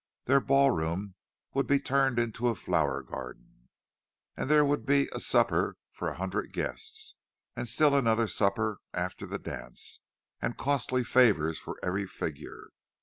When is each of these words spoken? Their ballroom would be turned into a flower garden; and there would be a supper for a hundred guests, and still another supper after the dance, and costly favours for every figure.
Their 0.25 0.39
ballroom 0.41 1.13
would 1.53 1.67
be 1.67 1.79
turned 1.79 2.17
into 2.17 2.47
a 2.47 2.55
flower 2.55 3.03
garden; 3.03 3.69
and 4.35 4.49
there 4.49 4.65
would 4.65 4.83
be 4.83 5.07
a 5.13 5.19
supper 5.19 5.77
for 5.91 6.09
a 6.09 6.15
hundred 6.15 6.53
guests, 6.53 7.17
and 7.55 7.69
still 7.69 7.95
another 7.95 8.25
supper 8.27 8.79
after 8.95 9.27
the 9.27 9.37
dance, 9.37 9.99
and 10.41 10.57
costly 10.57 11.03
favours 11.03 11.59
for 11.59 11.77
every 11.83 12.07
figure. 12.07 12.71